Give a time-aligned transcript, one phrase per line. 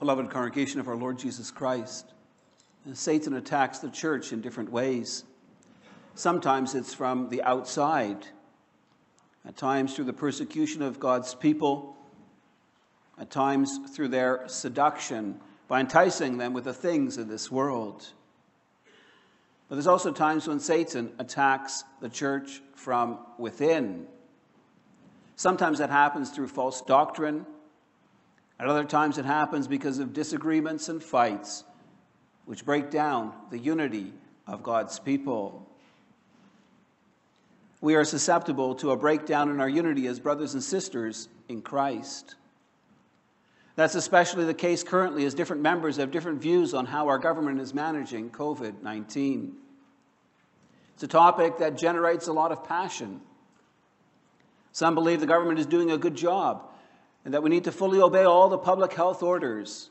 [0.00, 2.14] Beloved congregation of our Lord Jesus Christ,
[2.94, 5.24] Satan attacks the church in different ways.
[6.14, 8.26] Sometimes it's from the outside,
[9.46, 11.98] at times through the persecution of God's people,
[13.18, 15.38] at times through their seduction
[15.68, 18.08] by enticing them with the things of this world.
[19.68, 24.06] But there's also times when Satan attacks the church from within.
[25.36, 27.44] Sometimes that happens through false doctrine.
[28.60, 31.64] At other times it happens because of disagreements and fights,
[32.44, 34.12] which break down the unity
[34.46, 35.66] of God's people.
[37.80, 42.34] We are susceptible to a breakdown in our unity as brothers and sisters in Christ.
[43.76, 47.60] That's especially the case currently as different members have different views on how our government
[47.60, 49.56] is managing COVID 19.
[50.92, 53.22] It's a topic that generates a lot of passion.
[54.72, 56.69] Some believe the government is doing a good job
[57.24, 59.90] and that we need to fully obey all the public health orders.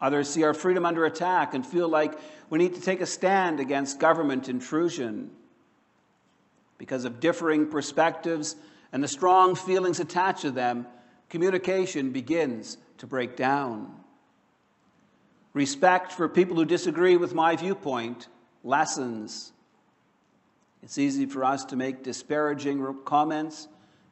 [0.00, 2.18] Others see our freedom under attack and feel like
[2.50, 5.30] we need to take a stand against government intrusion.
[6.78, 8.56] Because of differing perspectives
[8.92, 10.86] and the strong feelings attached to them,
[11.30, 13.92] communication begins to break down.
[15.54, 18.28] Respect for people who disagree with my viewpoint
[18.62, 19.52] lessens.
[20.82, 23.66] It's easy for us to make disparaging comments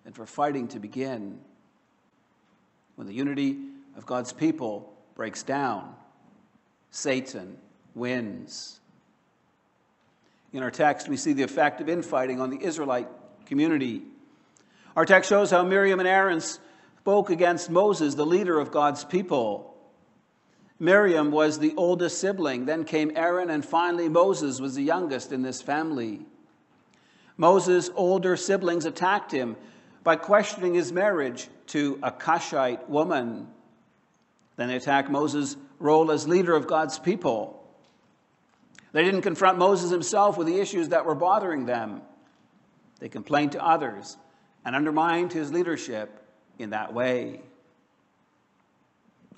[0.06, 1.38] and for fighting to begin.
[2.96, 3.58] When the unity
[3.96, 5.94] of God's people breaks down,
[6.90, 7.58] Satan
[7.94, 8.80] wins.
[10.52, 13.08] In our text, we see the effect of infighting on the Israelite
[13.46, 14.02] community.
[14.96, 19.74] Our text shows how Miriam and Aaron spoke against Moses, the leader of God's people.
[20.78, 25.42] Miriam was the oldest sibling, then came Aaron, and finally Moses was the youngest in
[25.42, 26.20] this family.
[27.36, 29.56] Moses' older siblings attacked him
[30.04, 33.48] by questioning his marriage to a Cushite woman.
[34.56, 37.60] Then they attack Moses' role as leader of God's people.
[38.92, 42.02] They didn't confront Moses himself with the issues that were bothering them.
[43.00, 44.16] They complained to others
[44.64, 46.22] and undermined his leadership
[46.58, 47.40] in that way.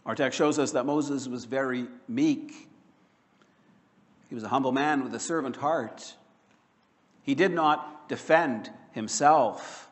[0.04, 2.68] Our text shows us that Moses was very meek.
[4.28, 6.14] He was a humble man with a servant heart.
[7.22, 9.85] He did not defend himself.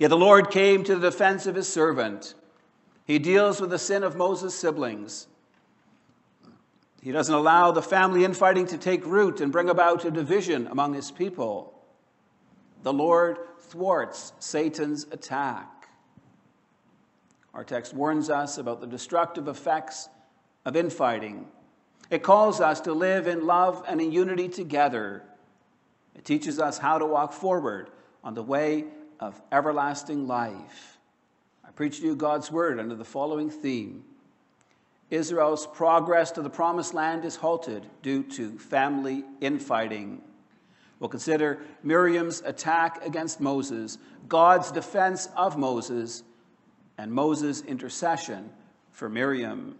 [0.00, 2.32] Yet the Lord came to the defense of his servant.
[3.04, 5.26] He deals with the sin of Moses' siblings.
[7.02, 10.94] He doesn't allow the family infighting to take root and bring about a division among
[10.94, 11.78] his people.
[12.82, 15.68] The Lord thwarts Satan's attack.
[17.52, 20.08] Our text warns us about the destructive effects
[20.64, 21.46] of infighting.
[22.08, 25.24] It calls us to live in love and in unity together
[26.14, 27.90] it teaches us how to walk forward
[28.24, 28.86] on the way
[29.20, 30.98] of everlasting life.
[31.64, 34.04] I preach to you God's word under the following theme
[35.10, 40.22] Israel's progress to the promised land is halted due to family infighting.
[40.98, 43.98] We'll consider Miriam's attack against Moses,
[44.28, 46.22] God's defense of Moses,
[46.96, 48.50] and Moses' intercession
[48.92, 49.76] for Miriam.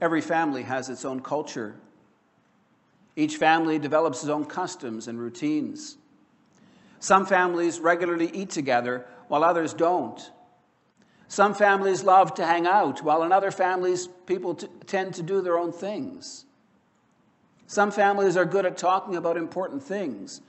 [0.00, 1.74] Every family has its own culture
[3.16, 5.98] each family develops its own customs and routines.
[7.00, 10.30] Some families regularly eat together, while others don't.
[11.28, 15.40] Some families love to hang out, while in other families, people t- tend to do
[15.40, 16.44] their own things.
[17.66, 20.42] Some families are good at talking about important things,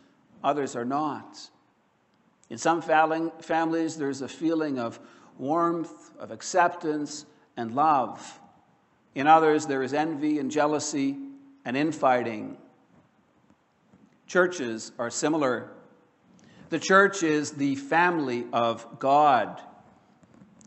[0.43, 1.49] others are not.
[2.49, 4.99] In some families, there's a feeling of
[5.37, 7.25] warmth, of acceptance,
[7.55, 8.39] and love.
[9.15, 11.17] In others, there is envy and jealousy
[11.63, 12.57] and infighting.
[14.27, 15.69] Churches are similar.
[16.71, 19.61] The church is the family of God.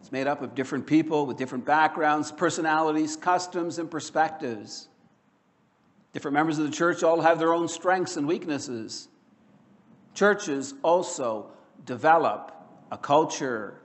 [0.01, 4.89] It's made up of different people with different backgrounds, personalities, customs, and perspectives.
[6.13, 9.09] Different members of the church all have their own strengths and weaknesses.
[10.13, 11.51] Churches also
[11.87, 12.53] develop
[12.93, 13.81] a culture.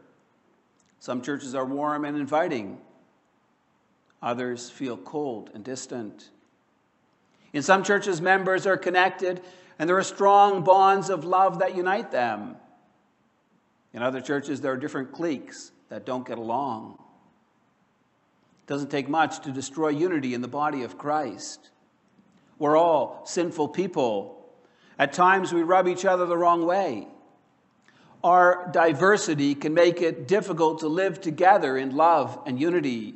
[0.99, 2.79] Some churches are warm and inviting,
[4.21, 6.31] others feel cold and distant.
[7.53, 9.41] In some churches, members are connected
[9.79, 12.57] and there are strong bonds of love that unite them.
[13.93, 16.99] In other churches, there are different cliques that don't get along.
[18.59, 21.69] It doesn't take much to destroy unity in the body of Christ.
[22.59, 24.45] We're all sinful people.
[24.99, 27.07] At times, we rub each other the wrong way.
[28.21, 33.15] Our diversity can make it difficult to live together in love and unity.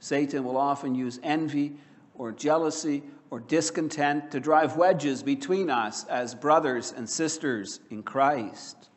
[0.00, 1.76] Satan will often use envy
[2.18, 8.88] or jealousy or discontent to drive wedges between us as brothers and sisters in Christ.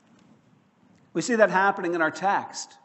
[1.13, 2.77] We see that happening in our text.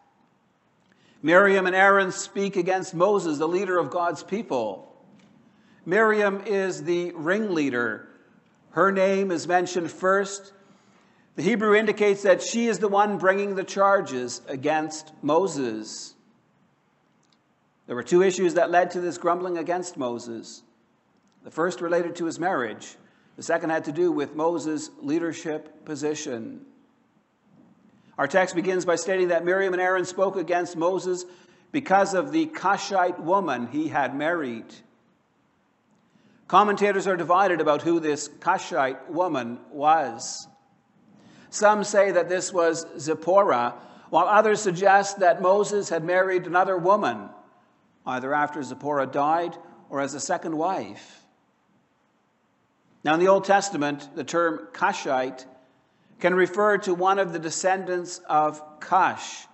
[1.23, 4.95] Miriam and Aaron speak against Moses, the leader of God's people.
[5.87, 8.09] Miriam is the ringleader.
[8.71, 10.53] Her name is mentioned first.
[11.37, 16.15] The Hebrew indicates that she is the one bringing the charges against Moses.
[17.87, 20.63] There were two issues that led to this grumbling against Moses.
[21.43, 22.97] The first related to his marriage,
[23.37, 26.65] the second had to do with Moses' leadership position.
[28.17, 31.25] Our text begins by stating that Miriam and Aaron spoke against Moses
[31.73, 34.73] because of the Cushite woman he had married.
[36.47, 40.47] Commentators are divided about who this Cushite woman was.
[41.51, 43.75] Some say that this was Zipporah,
[44.11, 47.29] while others suggest that Moses had married another woman,
[48.07, 49.57] either after Zipporah died
[49.89, 51.25] or as a second wife.
[53.05, 55.47] Now, in the Old Testament, the term Cushite
[56.21, 59.47] can refer to one of the descendants of Cush,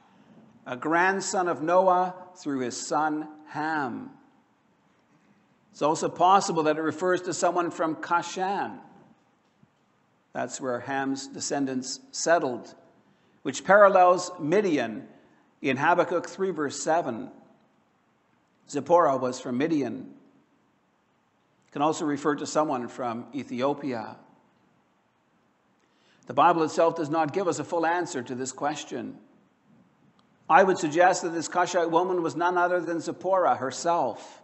[0.66, 4.10] a grandson of Noah through his son Ham.
[5.72, 8.78] It's also possible that it refers to someone from Cushan.
[10.32, 12.74] That's where Ham's descendants settled,
[13.42, 15.08] which parallels Midian
[15.60, 17.30] in Habakkuk 3, verse 7.
[18.70, 20.14] Zipporah was from Midian.
[21.72, 24.16] Can also refer to someone from Ethiopia.
[26.26, 29.18] The Bible itself does not give us a full answer to this question.
[30.48, 34.42] I would suggest that this Cushite woman was none other than Zipporah herself.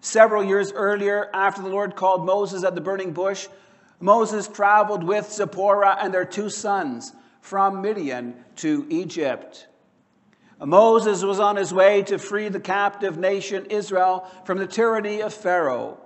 [0.00, 3.48] Several years earlier, after the Lord called Moses at the burning bush,
[4.00, 9.66] Moses traveled with Zipporah and their two sons from Midian to Egypt.
[10.60, 15.32] Moses was on his way to free the captive nation Israel from the tyranny of
[15.32, 15.98] Pharaoh.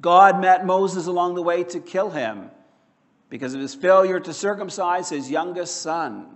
[0.00, 2.50] God met Moses along the way to kill him
[3.28, 6.26] because of his failure to circumcise his youngest son.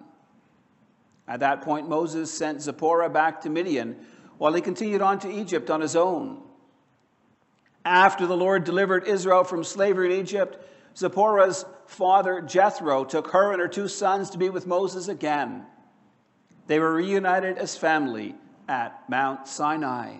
[1.26, 3.96] At that point, Moses sent Zipporah back to Midian
[4.36, 6.42] while he continued on to Egypt on his own.
[7.84, 10.58] After the Lord delivered Israel from slavery in Egypt,
[10.96, 15.64] Zipporah's father Jethro took her and her two sons to be with Moses again.
[16.66, 18.34] They were reunited as family
[18.68, 20.16] at Mount Sinai.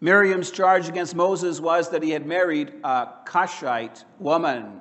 [0.00, 4.80] Miriam's charge against Moses was that he had married a Cushite woman.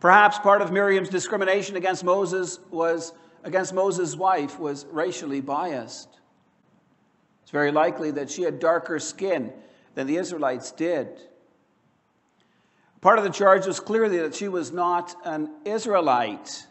[0.00, 3.12] Perhaps part of Miriam's discrimination against Moses was
[3.44, 6.08] against Moses' wife was racially biased.
[7.42, 9.52] It's very likely that she had darker skin
[9.94, 11.08] than the Israelites did.
[13.00, 16.66] Part of the charge was clearly that she was not an Israelite.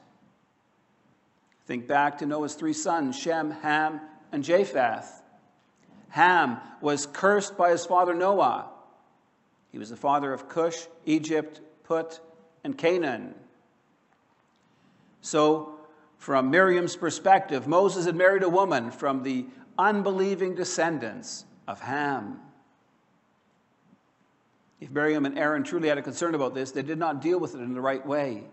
[1.66, 5.22] Think back to Noah's three sons, Shem, Ham, and Japheth.
[6.10, 8.70] Ham was cursed by his father Noah.
[9.72, 12.20] He was the father of Cush, Egypt, Put,
[12.64, 13.36] and Canaan.
[15.22, 15.80] So,
[16.18, 19.46] from Miriam's perspective, Moses had married a woman from the
[19.78, 22.40] unbelieving descendants of Ham.
[24.80, 27.56] If Miriam and Aaron truly had a concern about this, they did not deal with
[27.56, 28.44] it in the right way.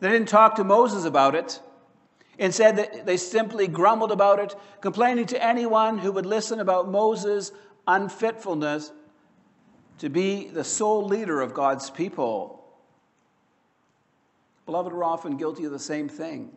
[0.00, 1.60] They didn't talk to Moses about it.
[2.38, 7.52] Instead, they simply grumbled about it, complaining to anyone who would listen about Moses'
[7.86, 8.92] unfitfulness
[9.98, 12.64] to be the sole leader of God's people.
[14.66, 16.50] Beloved, we're often guilty of the same thing.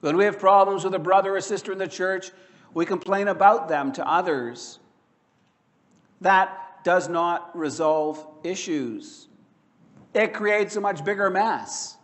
[0.00, 2.30] When we have problems with a brother or sister in the church,
[2.74, 4.80] we complain about them to others.
[6.20, 9.28] That does not resolve issues,
[10.14, 11.96] it creates a much bigger mess.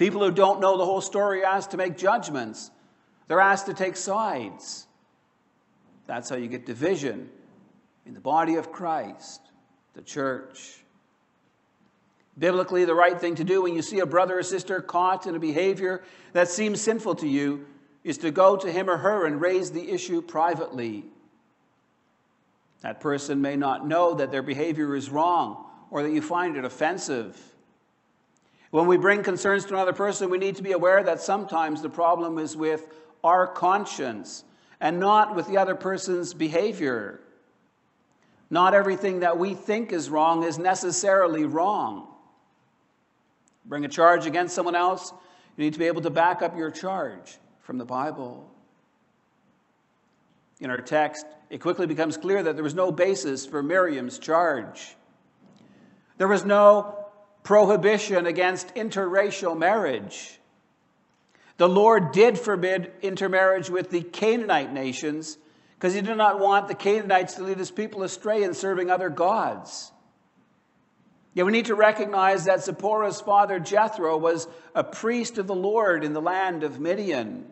[0.00, 2.70] People who don't know the whole story are asked to make judgments,
[3.28, 4.86] they're asked to take sides.
[6.06, 7.28] That's how you get division
[8.06, 9.42] in the body of Christ,
[9.92, 10.78] the church.
[12.38, 15.34] Biblically, the right thing to do when you see a brother or sister caught in
[15.34, 16.02] a behavior
[16.32, 17.66] that seems sinful to you
[18.02, 21.04] is to go to him or her and raise the issue privately.
[22.80, 26.64] That person may not know that their behavior is wrong or that you find it
[26.64, 27.38] offensive.
[28.70, 31.90] When we bring concerns to another person, we need to be aware that sometimes the
[31.90, 32.86] problem is with
[33.24, 34.44] our conscience
[34.80, 37.20] and not with the other person's behavior.
[38.48, 42.08] Not everything that we think is wrong is necessarily wrong.
[43.64, 45.12] Bring a charge against someone else,
[45.56, 48.50] you need to be able to back up your charge from the Bible.
[50.60, 54.96] In our text, it quickly becomes clear that there was no basis for Miriam's charge.
[56.18, 56.99] There was no
[57.50, 60.38] prohibition against interracial marriage.
[61.56, 65.36] The Lord did forbid intermarriage with the Canaanite nations
[65.74, 69.08] because he did not want the Canaanites to lead his people astray in serving other
[69.08, 69.90] gods.
[71.34, 76.04] Yet we need to recognize that Zipporah's father Jethro was a priest of the Lord
[76.04, 77.46] in the land of Midian.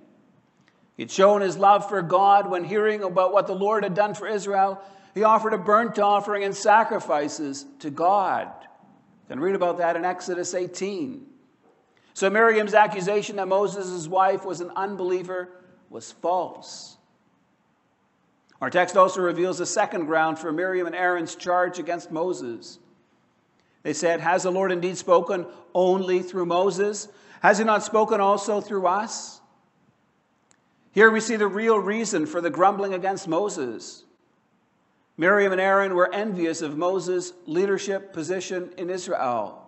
[0.97, 4.29] He'd shown his love for God when hearing about what the Lord had done for
[4.29, 4.81] Israel.
[5.17, 8.49] He offered a burnt offering and sacrifices to God.
[9.29, 11.27] Can read about that in Exodus 18.
[12.15, 15.51] So Miriam's accusation that Moses' wife was an unbeliever
[15.91, 16.97] was false.
[18.61, 22.79] Our text also reveals a second ground for Miriam and Aaron's charge against Moses.
[23.83, 27.09] They said, Has the Lord indeed spoken only through Moses?
[27.41, 29.41] Has he not spoken also through us?
[30.91, 34.05] Here we see the real reason for the grumbling against Moses.
[35.19, 39.67] Miriam and Aaron were envious of Moses' leadership position in Israel.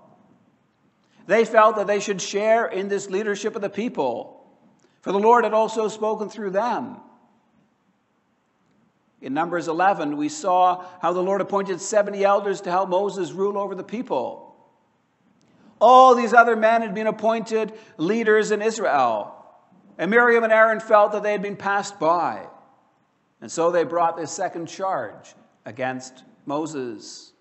[1.27, 4.49] They felt that they should share in this leadership of the people,
[5.03, 6.99] for the Lord had also spoken through them.
[9.21, 13.59] In Numbers 11, we saw how the Lord appointed 70 elders to help Moses rule
[13.59, 14.55] over the people.
[15.81, 19.35] All these other men had been appointed leaders in Israel.
[19.99, 22.47] And Miriam and Aaron felt that they had been passed by.
[23.41, 27.33] And so they brought this second charge against Moses.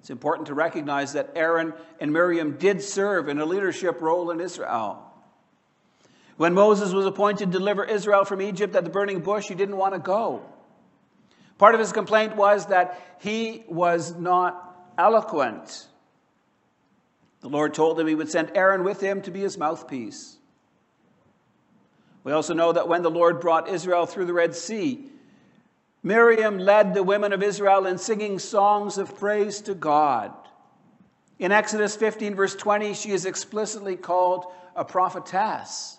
[0.00, 4.40] It's important to recognize that Aaron and Miriam did serve in a leadership role in
[4.40, 5.08] Israel.
[6.36, 9.76] When Moses was appointed to deliver Israel from Egypt at the burning bush, he didn't
[9.76, 10.42] want to go.
[11.58, 15.86] Part of his complaint was that he was not eloquent.
[17.40, 20.38] The Lord told him he would send Aaron with him to be his mouthpiece.
[22.24, 25.08] We also know that when the Lord brought Israel through the Red Sea,
[26.02, 30.32] Miriam led the women of Israel in singing songs of praise to God.
[31.38, 35.98] In Exodus 15, verse 20, she is explicitly called a prophetess.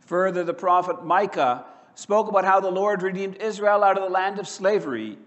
[0.00, 4.38] Further, the prophet Micah spoke about how the Lord redeemed Israel out of the land
[4.38, 5.18] of slavery,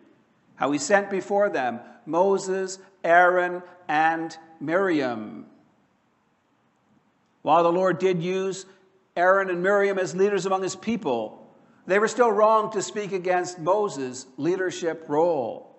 [0.55, 5.45] how he sent before them Moses, Aaron, and Miriam.
[7.41, 8.65] While the Lord did use
[9.15, 11.46] Aaron and Miriam as leaders among his people,
[11.87, 15.75] they were still wrong to speak against Moses' leadership role.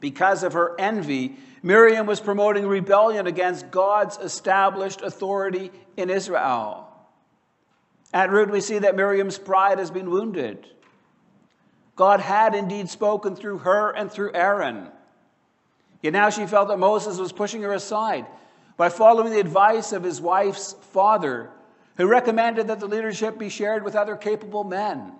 [0.00, 6.86] Because of her envy, Miriam was promoting rebellion against God's established authority in Israel.
[8.12, 10.66] At root, we see that Miriam's pride has been wounded.
[11.94, 14.88] God had indeed spoken through her and through Aaron.
[16.02, 18.26] Yet now she felt that Moses was pushing her aside
[18.76, 21.50] by following the advice of his wife's father,
[21.96, 25.12] who recommended that the leadership be shared with other capable men.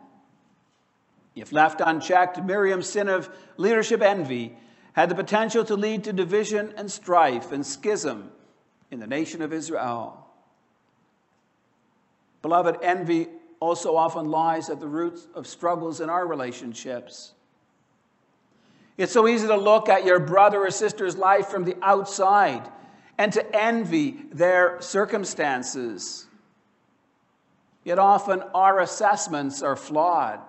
[1.34, 4.56] If left unchecked, Miriam's sin of leadership envy
[4.94, 8.30] had the potential to lead to division and strife and schism
[8.90, 10.26] in the nation of Israel.
[12.40, 13.28] Beloved, envy
[13.60, 17.32] also often lies at the roots of struggles in our relationships.
[18.96, 22.70] It's so easy to look at your brother or sister's life from the outside
[23.18, 26.26] and to envy their circumstances.
[27.86, 30.40] Yet often our assessments are flawed.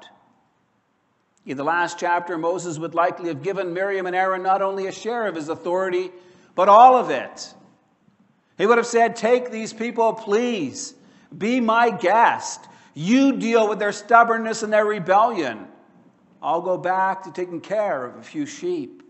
[1.45, 4.91] In the last chapter, Moses would likely have given Miriam and Aaron not only a
[4.91, 6.09] share of his authority,
[6.55, 7.53] but all of it.
[8.57, 10.95] He would have said, Take these people, please,
[11.37, 12.67] be my guest.
[12.95, 15.67] You deal with their stubbornness and their rebellion.
[16.41, 19.03] I'll go back to taking care of a few sheep.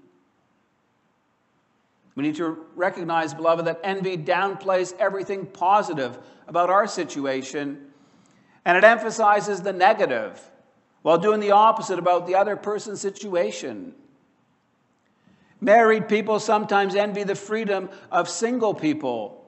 [2.16, 6.20] We need to recognize, beloved, that envy downplays everything positive
[6.50, 7.86] about our situation
[8.68, 10.42] and it emphasizes the negative
[11.02, 13.94] while doing the opposite about the other person's situation.
[15.62, 19.46] Married people sometimes envy the freedom of single people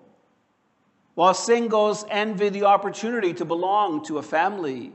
[1.16, 4.94] while singles envy the opportunity to belong to a family.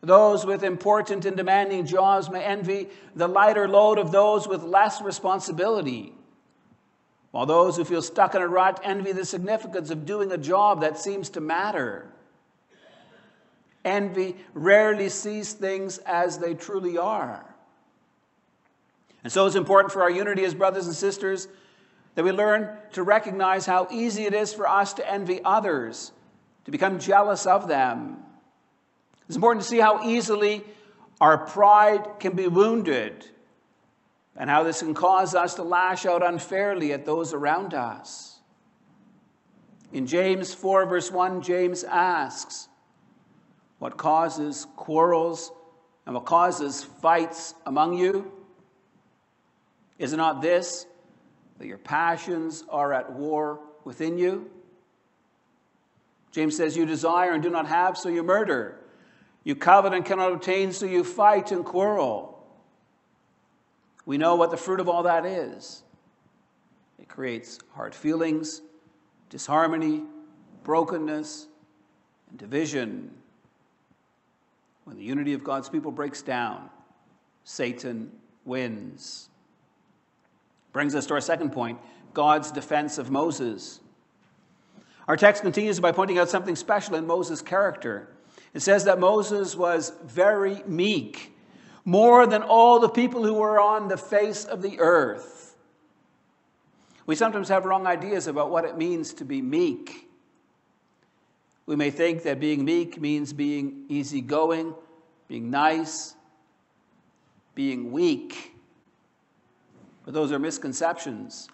[0.00, 5.02] Those with important and demanding jobs may envy the lighter load of those with less
[5.02, 6.14] responsibility,
[7.32, 10.80] while those who feel stuck in a rut envy the significance of doing a job
[10.80, 12.12] that seems to matter.
[13.86, 17.54] Envy rarely sees things as they truly are.
[19.22, 21.46] And so it's important for our unity as brothers and sisters
[22.16, 26.10] that we learn to recognize how easy it is for us to envy others,
[26.64, 28.18] to become jealous of them.
[29.28, 30.64] It's important to see how easily
[31.20, 33.24] our pride can be wounded
[34.36, 38.40] and how this can cause us to lash out unfairly at those around us.
[39.92, 42.68] In James 4, verse 1, James asks,
[43.78, 45.52] What causes quarrels
[46.06, 48.32] and what causes fights among you?
[49.98, 50.86] Is it not this?
[51.58, 54.50] that your passions are at war within you.
[56.32, 58.78] James says, You desire and do not have, so you murder.
[59.44, 62.32] You covet and cannot obtain, so you fight and quarrel.
[64.04, 65.82] We know what the fruit of all that is.
[66.98, 68.60] It creates hard feelings,
[69.30, 70.02] disharmony,
[70.62, 71.46] brokenness,
[72.30, 73.10] and division.
[74.86, 76.70] When the unity of God's people breaks down,
[77.42, 78.12] Satan
[78.44, 79.28] wins.
[80.72, 81.80] Brings us to our second point
[82.14, 83.80] God's defense of Moses.
[85.08, 88.08] Our text continues by pointing out something special in Moses' character.
[88.54, 91.36] It says that Moses was very meek,
[91.84, 95.56] more than all the people who were on the face of the earth.
[97.06, 100.05] We sometimes have wrong ideas about what it means to be meek.
[101.66, 104.74] We may think that being meek means being easygoing,
[105.26, 106.14] being nice,
[107.56, 108.54] being weak.
[110.04, 111.48] But those are misconceptions.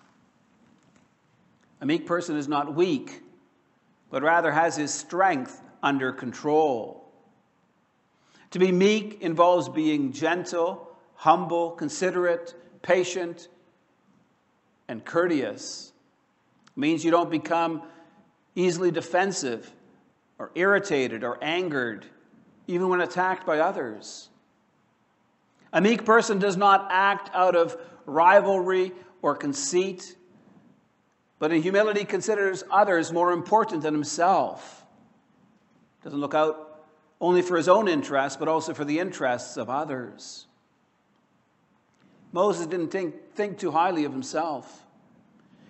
[1.80, 3.22] A meek person is not weak,
[4.10, 7.10] but rather has his strength under control.
[8.50, 13.48] To be meek involves being gentle, humble, considerate, patient,
[14.88, 15.92] and courteous.
[16.66, 17.82] It means you don't become
[18.54, 19.72] easily defensive
[20.42, 22.04] or irritated or angered,
[22.66, 24.28] even when attacked by others.
[25.72, 28.90] A meek person does not act out of rivalry
[29.22, 30.16] or conceit,
[31.38, 34.84] but in humility considers others more important than himself.
[36.02, 36.86] Doesn't look out
[37.20, 40.48] only for his own interests, but also for the interests of others.
[42.32, 44.84] Moses didn't think, think too highly of himself.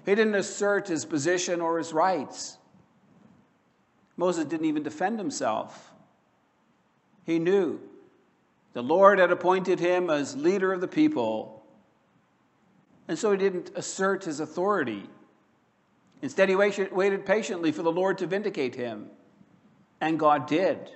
[0.07, 2.57] He didn't assert his position or his rights.
[4.17, 5.93] Moses didn't even defend himself.
[7.25, 7.81] He knew
[8.73, 11.65] the Lord had appointed him as leader of the people,
[13.09, 15.09] and so he didn't assert his authority.
[16.23, 19.11] Instead, he waited patiently for the Lord to vindicate him,
[20.01, 20.91] and God did.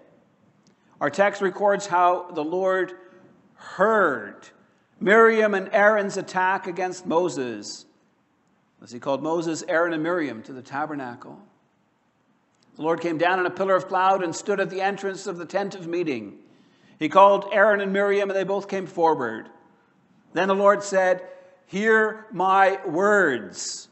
[1.00, 2.92] Our text records how the Lord
[3.54, 4.49] heard
[5.00, 7.87] Miriam and Aaron's attack against Moses,
[8.82, 11.38] as he called Moses, Aaron, and Miriam to the tabernacle.
[12.76, 15.38] The Lord came down in a pillar of cloud and stood at the entrance of
[15.38, 16.38] the tent of meeting.
[16.98, 19.48] He called Aaron and Miriam, and they both came forward.
[20.34, 21.22] Then the Lord said,
[21.66, 23.88] Hear my words.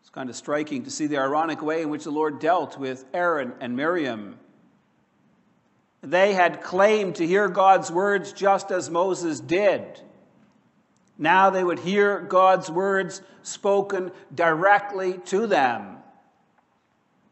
[0.00, 3.04] It's kind of striking to see the ironic way in which the Lord dealt with
[3.14, 4.38] Aaron and Miriam.
[6.02, 10.00] They had claimed to hear God's words just as Moses did.
[11.16, 16.01] Now they would hear God's words spoken directly to them.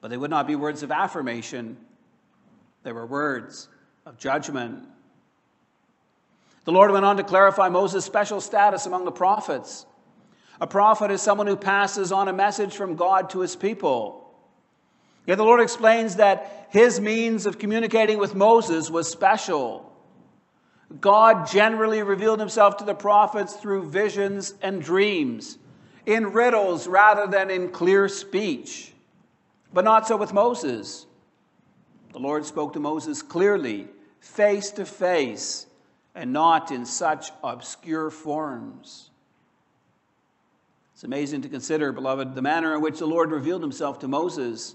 [0.00, 1.76] But they would not be words of affirmation,
[2.82, 3.68] they were words
[4.06, 4.86] of judgment.
[6.64, 9.86] The Lord went on to clarify Moses' special status among the prophets.
[10.60, 14.30] A prophet is someone who passes on a message from God to his people.
[15.26, 19.90] Yet the Lord explains that his means of communicating with Moses was special.
[21.00, 25.56] God generally revealed himself to the prophets through visions and dreams,
[26.04, 28.92] in riddles rather than in clear speech.
[29.72, 31.06] But not so with Moses.
[32.12, 35.66] The Lord spoke to Moses clearly, face to face,
[36.14, 39.10] and not in such obscure forms.
[40.94, 44.74] It's amazing to consider, beloved, the manner in which the Lord revealed himself to Moses.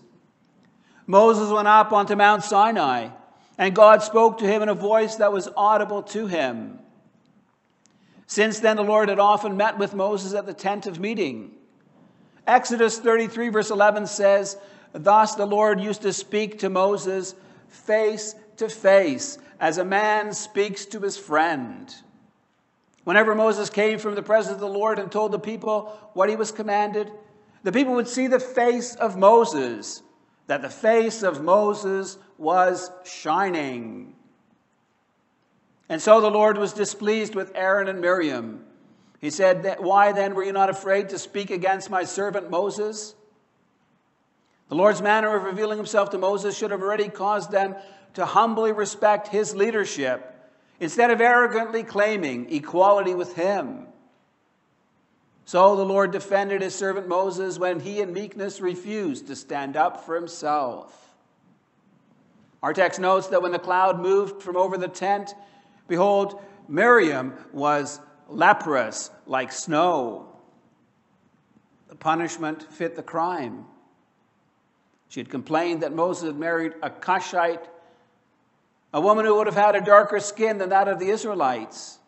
[1.06, 3.10] Moses went up onto Mount Sinai,
[3.58, 6.80] and God spoke to him in a voice that was audible to him.
[8.28, 11.52] Since then, the Lord had often met with Moses at the tent of meeting.
[12.48, 14.58] Exodus 33, verse 11 says,
[14.94, 17.36] Thus the Lord used to speak to Moses
[17.68, 21.94] face to face, as a man speaks to his friend.
[23.04, 26.36] Whenever Moses came from the presence of the Lord and told the people what he
[26.36, 27.12] was commanded,
[27.64, 30.02] the people would see the face of Moses,
[30.48, 34.16] that the face of Moses was shining.
[35.88, 38.66] And so the Lord was displeased with Aaron and Miriam.
[39.22, 43.16] He said, Why then were you not afraid to speak against my servant Moses?
[44.70, 47.76] The Lord's manner of revealing himself to Moses should have already caused them
[48.16, 50.32] to humbly respect his leadership
[50.80, 53.88] instead of arrogantly claiming equality with him.
[55.46, 60.06] So the Lord defended his servant Moses when he in meekness refused to stand up
[60.06, 61.14] for himself.
[62.64, 65.36] Our text notes that when the cloud moved from over the tent,
[65.88, 70.28] behold, Miriam was leprous like snow.
[71.90, 73.66] The punishment fit the crime.
[75.10, 77.68] She had complained that Moses had married a Cushite,
[78.94, 82.00] a woman who would have had a darker skin than that of the Israelites.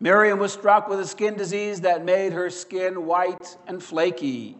[0.00, 4.56] Miriam was struck with a skin disease that made her skin white and flaky.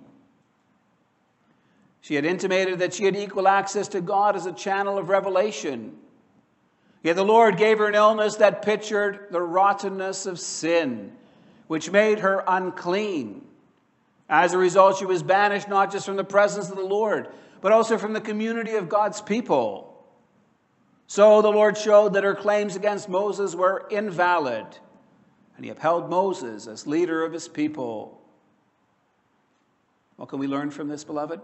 [2.00, 5.96] She had intimated that she had equal access to God as a channel of revelation.
[7.03, 11.12] Yet the Lord gave her an illness that pictured the rottenness of sin,
[11.66, 13.42] which made her unclean.
[14.28, 17.28] As a result, she was banished not just from the presence of the Lord,
[17.60, 19.90] but also from the community of God's people.
[21.06, 24.66] So the Lord showed that her claims against Moses were invalid,
[25.56, 28.20] and he upheld Moses as leader of his people.
[30.16, 31.40] What can we learn from this, beloved?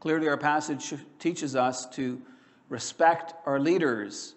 [0.00, 2.20] Clearly, our passage teaches us to
[2.68, 4.34] respect our leaders,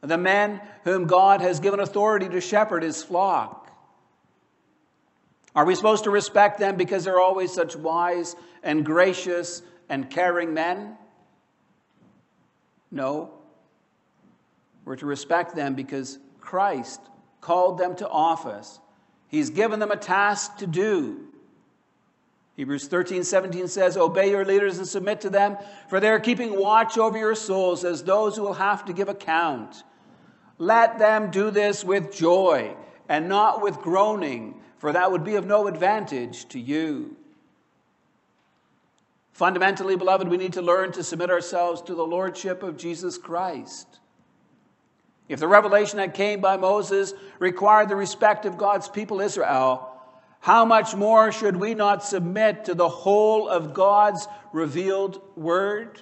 [0.00, 3.63] the men whom God has given authority to shepherd his flock.
[5.54, 10.52] Are we supposed to respect them because they're always such wise and gracious and caring
[10.52, 10.96] men?
[12.90, 13.30] No.
[14.84, 17.00] We're to respect them because Christ
[17.40, 18.80] called them to office.
[19.28, 21.28] He's given them a task to do.
[22.56, 25.56] Hebrews 13, 17 says, Obey your leaders and submit to them,
[25.88, 29.08] for they are keeping watch over your souls as those who will have to give
[29.08, 29.82] account.
[30.58, 32.76] Let them do this with joy
[33.08, 37.16] and not with groaning, for that would be of no advantage to you.
[39.32, 43.88] Fundamentally, beloved, we need to learn to submit ourselves to the Lordship of Jesus Christ.
[45.26, 49.90] If the revelation that came by Moses required the respect of God's people Israel,
[50.40, 55.98] how much more should we not submit to the whole of God's revealed word?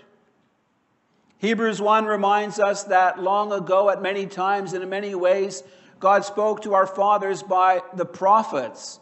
[1.39, 5.63] Hebrews 1 reminds us that long ago, at many times and in many ways,
[6.03, 8.99] God spoke to our fathers by the prophets.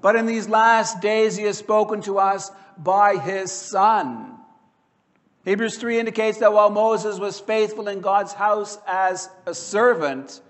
[0.00, 4.38] But in these last days, He has spoken to us by His Son.
[5.44, 10.40] Hebrews 3 indicates that while Moses was faithful in God's house as a servant,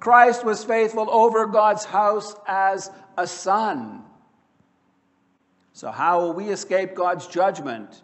[0.00, 4.02] Christ was faithful over God's house as a son.
[5.72, 8.02] So, how will we escape God's judgment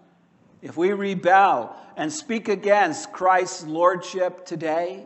[0.62, 5.04] if we rebel and speak against Christ's lordship today?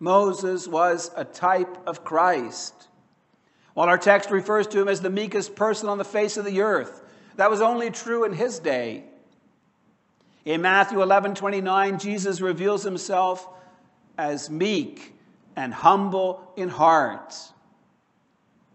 [0.00, 2.88] Moses was a type of Christ.
[3.74, 6.62] While our text refers to him as the meekest person on the face of the
[6.62, 7.04] earth,
[7.36, 9.04] that was only true in his day.
[10.44, 13.46] In Matthew 11 29, Jesus reveals himself
[14.16, 15.14] as meek
[15.54, 17.34] and humble in heart.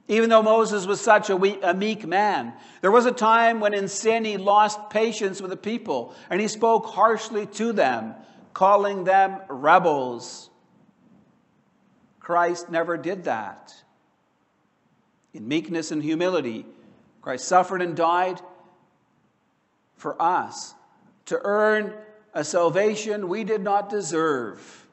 [0.08, 3.74] Even though Moses was such a, weak, a, meek man, there was a time when
[3.74, 8.14] in sin he lost patience with the people and he spoke harshly to them,
[8.54, 10.52] calling them rebels.
[12.26, 13.72] Christ never did that.
[15.36, 16.66] In meekness and humility,
[17.22, 18.42] Christ suffered and died
[19.96, 20.74] for us
[21.28, 21.94] to earn
[22.34, 24.88] a salvation we did not deserve.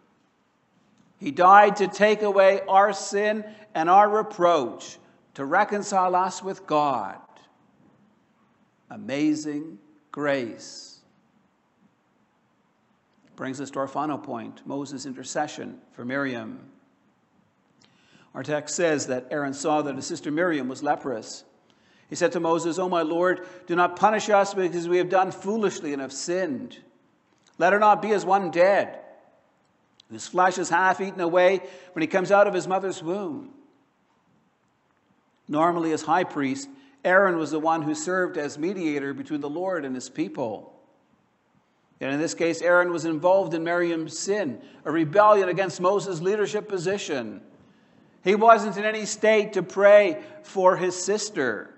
[1.16, 4.98] He died to take away our sin and our reproach
[5.32, 7.16] to reconcile us with God.
[8.90, 9.78] Amazing
[10.10, 10.98] grace.
[13.36, 16.71] Brings us to our final point Moses' intercession for Miriam.
[18.34, 21.44] Our text says that Aaron saw that his sister Miriam was leprous.
[22.08, 25.32] He said to Moses, O my Lord, do not punish us because we have done
[25.32, 26.78] foolishly and have sinned.
[27.58, 28.98] Let her not be as one dead,
[30.10, 31.60] whose flesh is half eaten away
[31.92, 33.50] when he comes out of his mother's womb.
[35.48, 36.68] Normally, as high priest,
[37.04, 40.72] Aaron was the one who served as mediator between the Lord and his people.
[42.00, 46.68] And in this case, Aaron was involved in Miriam's sin, a rebellion against Moses' leadership
[46.68, 47.42] position.
[48.22, 51.74] He wasn't in any state to pray for his sister.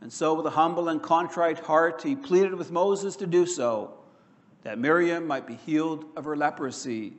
[0.00, 3.94] And so, with a humble and contrite heart, he pleaded with Moses to do so,
[4.62, 7.14] that Miriam might be healed of her leprosy.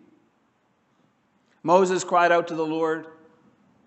[1.63, 3.07] Moses cried out to the Lord,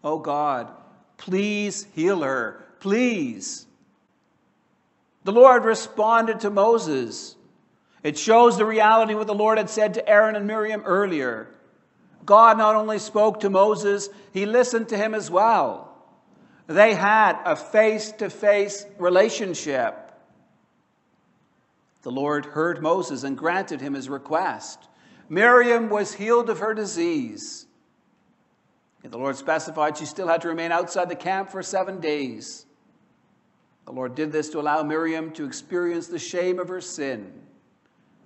[0.02, 0.68] O God,
[1.16, 2.64] Please heal her.
[2.80, 3.66] Please.
[5.24, 7.34] The Lord responded to Moses.
[8.02, 11.48] It shows the reality what the Lord had said to Aaron and Miriam earlier.
[12.28, 15.96] God not only spoke to Moses, he listened to him as well.
[16.66, 20.12] They had a face to face relationship.
[22.02, 24.78] The Lord heard Moses and granted him his request.
[25.30, 27.66] Miriam was healed of her disease.
[29.02, 32.66] And the Lord specified she still had to remain outside the camp for seven days.
[33.86, 37.32] The Lord did this to allow Miriam to experience the shame of her sin,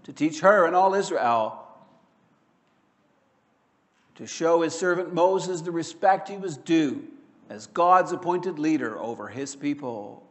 [0.03, 1.62] to teach her and all Israel
[4.17, 7.05] to show his servant Moses the respect he was due
[7.49, 10.23] as God's appointed leader over his people.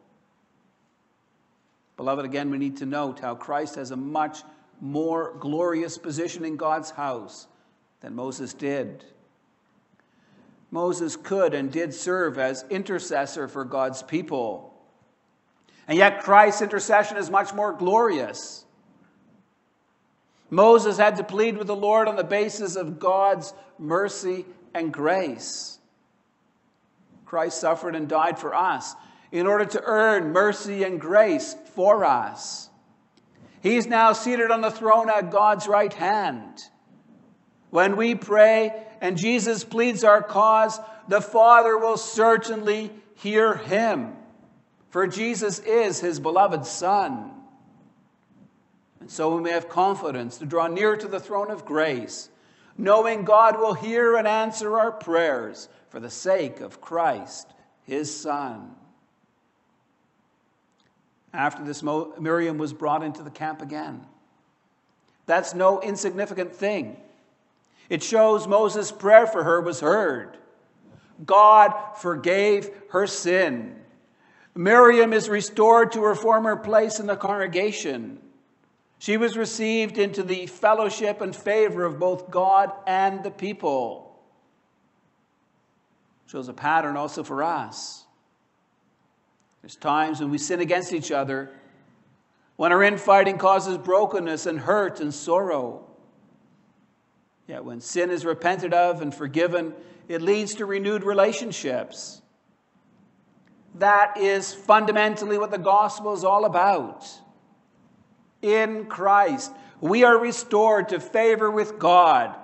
[1.98, 4.40] Beloved, again, we need to note how Christ has a much
[4.80, 7.48] more glorious position in God's house
[8.00, 9.06] than Moses did.
[10.72, 14.74] Moses could and did serve as intercessor for God's people.
[15.88, 18.66] And yet, Christ's intercession is much more glorious.
[20.52, 25.80] Moses had to plead with the Lord on the basis of God's mercy and grace.
[27.26, 28.94] Christ suffered and died for us
[29.32, 32.70] in order to earn mercy and grace for us.
[33.64, 36.60] He's now seated on the throne at God's right hand.
[37.70, 44.14] When we pray and Jesus pleads our cause, the Father will certainly hear him,
[44.90, 47.41] for Jesus is his beloved Son.
[49.02, 52.30] And so we may have confidence to draw near to the throne of grace,
[52.78, 57.48] knowing God will hear and answer our prayers for the sake of Christ,
[57.84, 58.76] his Son.
[61.34, 64.06] After this, Miriam was brought into the camp again.
[65.26, 66.96] That's no insignificant thing.
[67.90, 70.38] It shows Moses' prayer for her was heard.
[71.26, 73.78] God forgave her sin.
[74.54, 78.20] Miriam is restored to her former place in the congregation.
[79.02, 84.16] She was received into the fellowship and favor of both God and the people.
[86.28, 88.06] Shows a pattern also for us.
[89.64, 91.50] There's times when we sin against each other,
[92.58, 95.84] when our infighting causes brokenness and hurt and sorrow.
[97.48, 99.74] Yet when sin is repented of and forgiven,
[100.10, 102.22] it leads to renewed relationships.
[103.74, 107.10] That is fundamentally what the gospel is all about.
[108.42, 112.36] In Christ, we are restored to favor with God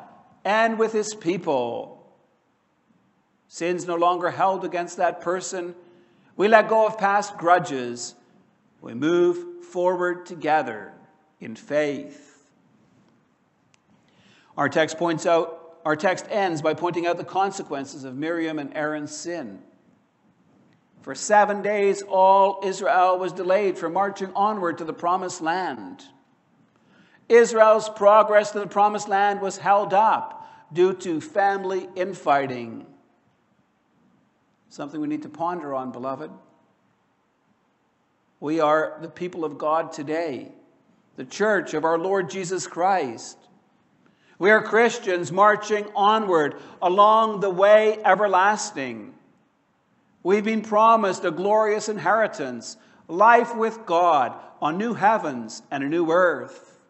[0.45, 1.93] and with his people.
[3.47, 5.75] Sin's no longer held against that person
[6.37, 8.13] we let go of past grudges.
[8.79, 10.93] We move forward together
[11.41, 12.47] in faith.
[14.55, 18.75] Our text points out, our text ends by pointing out the consequences of Miriam and
[18.75, 19.61] Aaron's sin.
[21.01, 26.03] For seven days, all Israel was delayed from marching onward to the promised land.
[27.29, 32.85] Israel's progress to the promised land was held up due to family infighting.
[34.69, 36.31] Something we need to ponder on, beloved.
[38.39, 40.51] We are the people of God today,
[41.15, 43.37] the church of our Lord Jesus Christ.
[44.39, 49.15] We are Christians marching onward along the way everlasting.
[50.27, 52.75] We've been promised a glorious inheritance,
[53.07, 56.81] life with God on new heavens and a new earth.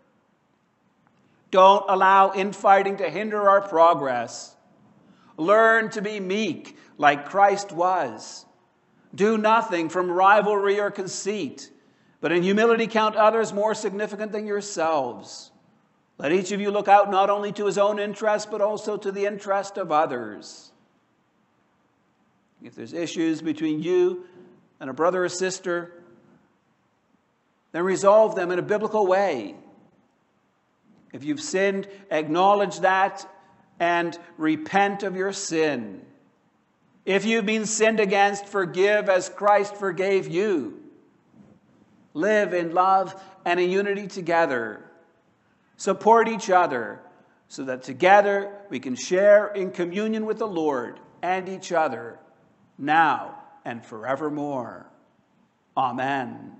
[1.51, 4.55] Don't allow infighting to hinder our progress.
[5.37, 8.47] Learn to be meek like Christ was.
[9.13, 11.69] Do nothing from rivalry or conceit,
[12.21, 15.51] but in humility count others more significant than yourselves.
[16.17, 19.11] Let each of you look out not only to his own interest, but also to
[19.11, 20.71] the interest of others.
[22.63, 24.25] If there's issues between you
[24.79, 25.93] and a brother or sister,
[27.71, 29.55] then resolve them in a biblical way.
[31.13, 33.29] If you've sinned, acknowledge that
[33.79, 36.01] and repent of your sin.
[37.05, 40.81] If you've been sinned against, forgive as Christ forgave you.
[42.13, 44.83] Live in love and in unity together.
[45.77, 46.99] Support each other
[47.47, 52.19] so that together we can share in communion with the Lord and each other
[52.77, 54.85] now and forevermore.
[55.75, 56.56] Amen.